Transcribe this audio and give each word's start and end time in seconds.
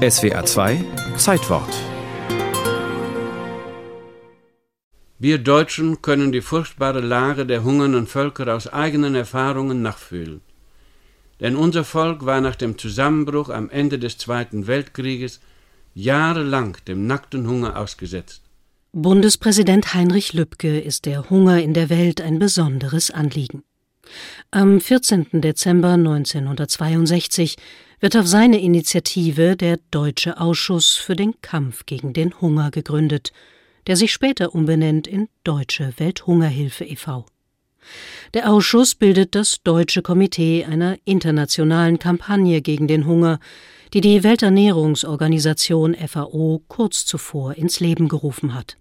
SWA 0.00 0.46
2 0.46 0.82
Zeitwort 1.18 1.68
Wir 5.18 5.36
Deutschen 5.36 6.00
können 6.00 6.32
die 6.32 6.40
furchtbare 6.40 7.00
Lage 7.00 7.44
der 7.44 7.64
hungernden 7.64 8.06
Völker 8.06 8.54
aus 8.54 8.66
eigenen 8.66 9.14
Erfahrungen 9.14 9.82
nachfühlen. 9.82 10.40
Denn 11.40 11.54
unser 11.54 11.84
Volk 11.84 12.24
war 12.24 12.40
nach 12.40 12.56
dem 12.56 12.78
Zusammenbruch 12.78 13.50
am 13.50 13.68
Ende 13.68 13.98
des 13.98 14.16
Zweiten 14.16 14.66
Weltkrieges 14.66 15.40
jahrelang 15.92 16.78
dem 16.88 17.06
nackten 17.06 17.46
Hunger 17.46 17.76
ausgesetzt. 17.76 18.40
Bundespräsident 18.92 19.92
Heinrich 19.92 20.32
Lübke 20.32 20.80
ist 20.80 21.04
der 21.04 21.28
Hunger 21.28 21.60
in 21.60 21.74
der 21.74 21.90
Welt 21.90 22.22
ein 22.22 22.38
besonderes 22.38 23.10
Anliegen. 23.10 23.64
Am 24.50 24.80
14. 24.80 25.26
Dezember 25.42 25.90
1962 25.90 27.56
wird 28.00 28.16
auf 28.16 28.26
seine 28.26 28.60
Initiative 28.60 29.56
der 29.56 29.78
Deutsche 29.90 30.40
Ausschuss 30.40 30.94
für 30.94 31.16
den 31.16 31.40
Kampf 31.42 31.86
gegen 31.86 32.12
den 32.12 32.40
Hunger 32.40 32.70
gegründet– 32.70 33.32
der 33.86 33.96
sich 33.96 34.12
später 34.12 34.54
umbenennt 34.54 35.06
in 35.06 35.28
Deutsche 35.44 35.92
Welthungerhilfe 35.96 36.84
e.V. 36.84 37.26
Der 38.34 38.50
Ausschuss 38.50 38.94
bildet 38.94 39.34
das 39.34 39.62
Deutsche 39.62 40.02
Komitee 40.02 40.64
einer 40.64 40.96
internationalen 41.04 41.98
Kampagne 41.98 42.60
gegen 42.60 42.86
den 42.86 43.06
Hunger, 43.06 43.40
die 43.92 44.00
die 44.00 44.22
Welternährungsorganisation 44.22 45.94
FAO 45.94 46.62
kurz 46.68 47.06
zuvor 47.06 47.54
ins 47.54 47.80
Leben 47.80 48.08
gerufen 48.08 48.54
hat. 48.54 48.76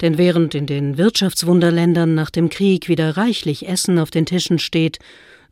Denn 0.00 0.18
während 0.18 0.56
in 0.56 0.66
den 0.66 0.98
Wirtschaftswunderländern 0.98 2.14
nach 2.14 2.30
dem 2.30 2.48
Krieg 2.48 2.88
wieder 2.88 3.16
reichlich 3.16 3.68
Essen 3.68 3.98
auf 4.00 4.10
den 4.10 4.26
Tischen 4.26 4.58
steht, 4.58 4.98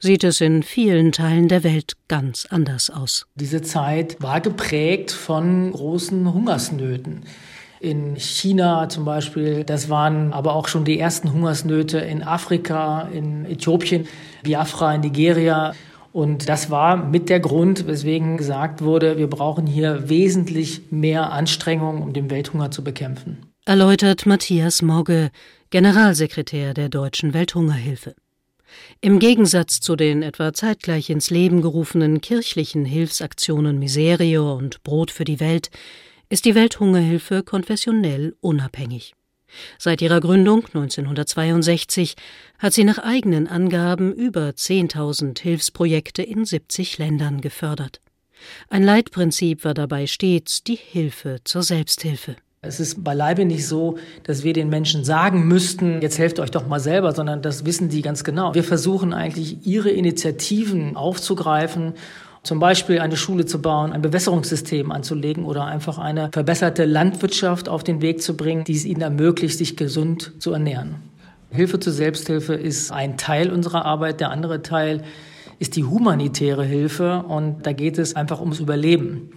sieht 0.00 0.24
es 0.24 0.40
in 0.40 0.62
vielen 0.62 1.12
Teilen 1.12 1.48
der 1.48 1.62
Welt 1.62 1.92
ganz 2.08 2.46
anders 2.50 2.90
aus. 2.90 3.26
Diese 3.36 3.62
Zeit 3.62 4.16
war 4.20 4.40
geprägt 4.40 5.12
von 5.12 5.72
großen 5.72 6.32
Hungersnöten 6.32 7.22
in 7.80 8.16
China 8.16 8.88
zum 8.88 9.04
Beispiel. 9.04 9.64
Das 9.64 9.88
waren 9.88 10.32
aber 10.32 10.54
auch 10.54 10.68
schon 10.68 10.84
die 10.84 10.98
ersten 10.98 11.32
Hungersnöte 11.32 11.98
in 11.98 12.22
Afrika, 12.22 13.08
in 13.12 13.46
Äthiopien, 13.46 14.06
Biafra, 14.42 14.94
in 14.94 15.00
Nigeria. 15.00 15.74
Und 16.12 16.48
das 16.48 16.70
war 16.70 16.96
mit 16.96 17.28
der 17.28 17.40
Grund, 17.40 17.86
weswegen 17.86 18.36
gesagt 18.36 18.82
wurde, 18.82 19.16
wir 19.16 19.28
brauchen 19.28 19.66
hier 19.66 20.08
wesentlich 20.08 20.82
mehr 20.90 21.32
Anstrengungen, 21.32 22.02
um 22.02 22.12
den 22.12 22.30
Welthunger 22.30 22.70
zu 22.70 22.84
bekämpfen. 22.84 23.46
Erläutert 23.64 24.26
Matthias 24.26 24.82
Mogge, 24.82 25.30
Generalsekretär 25.70 26.74
der 26.74 26.88
Deutschen 26.88 27.32
Welthungerhilfe. 27.32 28.14
Im 29.00 29.18
Gegensatz 29.18 29.80
zu 29.80 29.96
den 29.96 30.22
etwa 30.22 30.52
zeitgleich 30.52 31.10
ins 31.10 31.30
Leben 31.30 31.62
gerufenen 31.62 32.20
kirchlichen 32.20 32.84
Hilfsaktionen 32.84 33.78
Miserio 33.78 34.54
und 34.54 34.82
Brot 34.82 35.10
für 35.10 35.24
die 35.24 35.40
Welt 35.40 35.70
ist 36.28 36.44
die 36.44 36.54
Welthungerhilfe 36.54 37.42
konfessionell 37.42 38.36
unabhängig. 38.40 39.14
Seit 39.78 40.00
ihrer 40.00 40.20
Gründung 40.20 40.64
1962 40.66 42.14
hat 42.58 42.72
sie 42.72 42.84
nach 42.84 42.98
eigenen 42.98 43.48
Angaben 43.48 44.12
über 44.12 44.50
10.000 44.50 45.40
Hilfsprojekte 45.40 46.22
in 46.22 46.44
70 46.44 46.98
Ländern 46.98 47.40
gefördert. 47.40 48.00
Ein 48.68 48.84
Leitprinzip 48.84 49.64
war 49.64 49.74
dabei 49.74 50.06
stets 50.06 50.62
die 50.62 50.76
Hilfe 50.76 51.38
zur 51.44 51.62
Selbsthilfe. 51.62 52.36
Es 52.62 52.78
ist 52.78 53.02
beileibe 53.02 53.46
nicht 53.46 53.66
so, 53.66 53.96
dass 54.24 54.44
wir 54.44 54.52
den 54.52 54.68
Menschen 54.68 55.02
sagen 55.02 55.48
müssten, 55.48 56.02
jetzt 56.02 56.18
helft 56.18 56.38
euch 56.40 56.50
doch 56.50 56.66
mal 56.66 56.78
selber, 56.78 57.12
sondern 57.12 57.40
das 57.40 57.64
wissen 57.64 57.88
die 57.88 58.02
ganz 58.02 58.22
genau. 58.22 58.54
Wir 58.54 58.64
versuchen 58.64 59.14
eigentlich, 59.14 59.66
ihre 59.66 59.88
Initiativen 59.88 60.94
aufzugreifen 60.94 61.94
zum 62.42 62.58
Beispiel 62.58 62.98
eine 63.00 63.16
Schule 63.16 63.46
zu 63.46 63.62
bauen, 63.62 63.92
ein 63.92 64.02
Bewässerungssystem 64.02 64.92
anzulegen 64.92 65.46
oder 65.46 65.64
einfach 65.64 65.96
eine 65.96 66.28
verbesserte 66.32 66.84
Landwirtschaft 66.84 67.70
auf 67.70 67.82
den 67.82 68.02
Weg 68.02 68.20
zu 68.20 68.36
bringen, 68.36 68.64
die 68.64 68.76
es 68.76 68.84
ihnen 68.84 69.00
ermöglicht, 69.00 69.56
sich 69.56 69.78
gesund 69.78 70.32
zu 70.38 70.52
ernähren. 70.52 70.96
Hilfe 71.50 71.80
zur 71.80 71.94
Selbsthilfe 71.94 72.52
ist 72.52 72.92
ein 72.92 73.16
Teil 73.16 73.50
unserer 73.50 73.86
Arbeit. 73.86 74.20
Der 74.20 74.30
andere 74.30 74.60
Teil 74.60 75.02
ist 75.58 75.76
die 75.76 75.84
humanitäre 75.84 76.64
Hilfe 76.64 77.24
und 77.26 77.66
da 77.66 77.72
geht 77.72 77.96
es 77.96 78.16
einfach 78.16 78.40
ums 78.40 78.60
Überleben. 78.60 79.30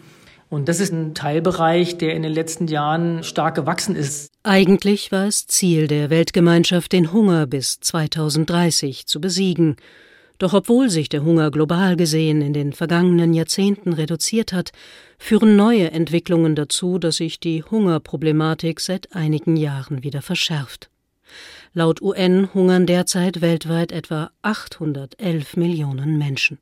Und 0.53 0.69
das 0.69 0.79
ist 0.79 0.93
ein 0.93 1.15
Teilbereich, 1.15 1.97
der 1.97 2.13
in 2.13 2.21
den 2.21 2.31
letzten 2.31 2.67
Jahren 2.67 3.23
stark 3.23 3.55
gewachsen 3.55 3.95
ist. 3.95 4.31
Eigentlich 4.43 5.11
war 5.11 5.25
es 5.25 5.47
Ziel 5.47 5.87
der 5.87 6.11
Weltgemeinschaft, 6.11 6.91
den 6.91 7.11
Hunger 7.11 7.47
bis 7.47 7.79
2030 7.79 9.07
zu 9.07 9.19
besiegen. 9.19 9.77
Doch 10.37 10.53
obwohl 10.53 10.91
sich 10.91 11.09
der 11.09 11.23
Hunger 11.23 11.49
global 11.49 11.95
gesehen 11.95 12.43
in 12.43 12.53
den 12.53 12.71
vergangenen 12.71 13.33
Jahrzehnten 13.33 13.93
reduziert 13.93 14.53
hat, 14.53 14.73
führen 15.17 15.55
neue 15.55 15.89
Entwicklungen 15.89 16.53
dazu, 16.53 16.99
dass 16.99 17.15
sich 17.15 17.39
die 17.39 17.63
Hungerproblematik 17.63 18.79
seit 18.79 19.15
einigen 19.15 19.57
Jahren 19.57 20.03
wieder 20.03 20.21
verschärft. 20.21 20.91
Laut 21.73 21.99
UN 21.99 22.53
hungern 22.53 22.85
derzeit 22.85 23.41
weltweit 23.41 23.91
etwa 23.91 24.29
811 24.43 25.57
Millionen 25.57 26.19
Menschen. 26.19 26.59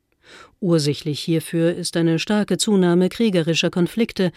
Ursächlich 0.60 1.20
hierfür 1.20 1.74
ist 1.74 1.96
eine 1.96 2.18
starke 2.18 2.58
Zunahme 2.58 3.08
kriegerischer 3.08 3.70
Konflikte, 3.70 4.32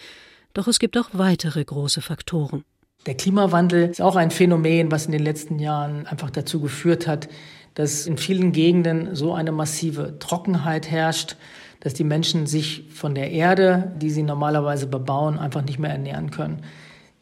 doch 0.54 0.66
es 0.66 0.78
gibt 0.78 0.96
auch 0.96 1.10
weitere 1.12 1.64
große 1.64 2.00
Faktoren. 2.02 2.64
Der 3.06 3.14
Klimawandel 3.14 3.90
ist 3.90 4.02
auch 4.02 4.16
ein 4.16 4.30
Phänomen, 4.30 4.90
was 4.90 5.06
in 5.06 5.12
den 5.12 5.22
letzten 5.22 5.58
Jahren 5.58 6.06
einfach 6.06 6.30
dazu 6.30 6.60
geführt 6.60 7.06
hat, 7.06 7.28
dass 7.74 8.06
in 8.06 8.16
vielen 8.16 8.52
Gegenden 8.52 9.14
so 9.14 9.34
eine 9.34 9.52
massive 9.52 10.18
Trockenheit 10.18 10.90
herrscht, 10.90 11.36
dass 11.80 11.94
die 11.94 12.04
Menschen 12.04 12.46
sich 12.46 12.84
von 12.90 13.14
der 13.14 13.30
Erde, 13.30 13.92
die 14.00 14.10
sie 14.10 14.22
normalerweise 14.22 14.86
bebauen, 14.86 15.38
einfach 15.38 15.62
nicht 15.62 15.78
mehr 15.78 15.90
ernähren 15.90 16.30
können. 16.30 16.62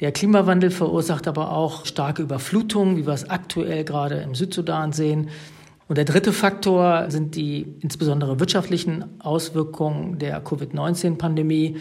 Der 0.01 0.11
Klimawandel 0.11 0.71
verursacht 0.71 1.29
aber 1.29 1.53
auch 1.53 1.87
starke 1.87 2.23
Überflutungen, 2.23 2.97
wie 2.97 3.07
wir 3.07 3.13
es 3.13 3.29
aktuell 3.29 3.85
gerade 3.85 4.17
im 4.17 4.35
Südsudan 4.35 4.93
sehen. 4.93 5.29
Und 5.87 5.99
der 5.99 6.05
dritte 6.05 6.33
Faktor 6.33 7.11
sind 7.11 7.35
die 7.35 7.67
insbesondere 7.81 8.41
wirtschaftlichen 8.41 9.21
Auswirkungen 9.21 10.19
der 10.19 10.41
Covid-19-Pandemie, 10.41 11.77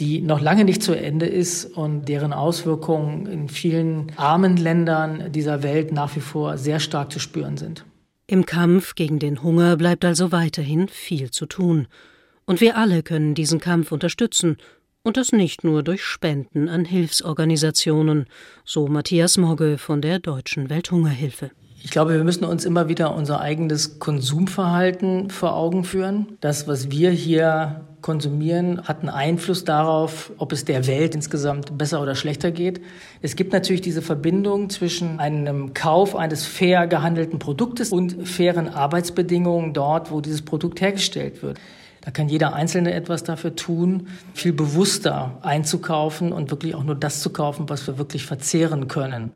die 0.00 0.20
noch 0.20 0.40
lange 0.40 0.64
nicht 0.64 0.82
zu 0.82 0.92
Ende 0.92 1.26
ist 1.26 1.64
und 1.64 2.08
deren 2.08 2.32
Auswirkungen 2.32 3.26
in 3.26 3.48
vielen 3.48 4.12
armen 4.16 4.56
Ländern 4.56 5.32
dieser 5.32 5.62
Welt 5.62 5.92
nach 5.92 6.14
wie 6.16 6.20
vor 6.20 6.58
sehr 6.58 6.80
stark 6.80 7.12
zu 7.12 7.18
spüren 7.18 7.56
sind. 7.56 7.84
Im 8.26 8.44
Kampf 8.44 8.96
gegen 8.96 9.20
den 9.20 9.42
Hunger 9.42 9.76
bleibt 9.76 10.04
also 10.04 10.32
weiterhin 10.32 10.88
viel 10.88 11.30
zu 11.30 11.46
tun. 11.46 11.86
Und 12.44 12.60
wir 12.60 12.76
alle 12.76 13.02
können 13.02 13.34
diesen 13.34 13.60
Kampf 13.60 13.92
unterstützen, 13.92 14.56
und 15.02 15.16
das 15.16 15.30
nicht 15.30 15.62
nur 15.62 15.84
durch 15.84 16.02
Spenden 16.02 16.68
an 16.68 16.84
Hilfsorganisationen, 16.84 18.26
so 18.64 18.88
Matthias 18.88 19.38
Mogge 19.38 19.78
von 19.78 20.02
der 20.02 20.18
Deutschen 20.18 20.68
Welthungerhilfe. 20.68 21.52
Ich 21.86 21.92
glaube, 21.92 22.14
wir 22.14 22.24
müssen 22.24 22.44
uns 22.44 22.64
immer 22.64 22.88
wieder 22.88 23.14
unser 23.14 23.40
eigenes 23.40 24.00
Konsumverhalten 24.00 25.30
vor 25.30 25.54
Augen 25.54 25.84
führen. 25.84 26.36
Das, 26.40 26.66
was 26.66 26.90
wir 26.90 27.12
hier 27.12 27.82
konsumieren, 28.02 28.82
hat 28.88 29.02
einen 29.02 29.08
Einfluss 29.08 29.62
darauf, 29.62 30.32
ob 30.36 30.50
es 30.50 30.64
der 30.64 30.88
Welt 30.88 31.14
insgesamt 31.14 31.78
besser 31.78 32.02
oder 32.02 32.16
schlechter 32.16 32.50
geht. 32.50 32.80
Es 33.22 33.36
gibt 33.36 33.52
natürlich 33.52 33.82
diese 33.82 34.02
Verbindung 34.02 34.68
zwischen 34.68 35.20
einem 35.20 35.74
Kauf 35.74 36.16
eines 36.16 36.44
fair 36.44 36.88
gehandelten 36.88 37.38
Produktes 37.38 37.92
und 37.92 38.26
fairen 38.26 38.68
Arbeitsbedingungen 38.68 39.72
dort, 39.72 40.10
wo 40.10 40.20
dieses 40.20 40.42
Produkt 40.42 40.80
hergestellt 40.80 41.44
wird. 41.44 41.60
Da 42.06 42.12
kann 42.12 42.28
jeder 42.28 42.54
Einzelne 42.54 42.94
etwas 42.94 43.24
dafür 43.24 43.56
tun, 43.56 44.06
viel 44.32 44.52
bewusster 44.52 45.38
einzukaufen 45.42 46.32
und 46.32 46.52
wirklich 46.52 46.76
auch 46.76 46.84
nur 46.84 46.94
das 46.94 47.20
zu 47.20 47.30
kaufen, 47.30 47.68
was 47.68 47.84
wir 47.88 47.98
wirklich 47.98 48.26
verzehren 48.26 48.86
können. 48.86 49.24